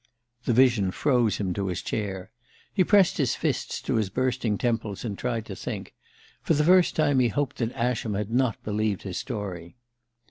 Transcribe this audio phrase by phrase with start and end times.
[0.45, 2.31] The vision froze him to his chair.
[2.73, 5.93] He pressed his fists to his bursting temples and tried to think.
[6.41, 9.75] For the first time he hoped that Ascham had not believed his story.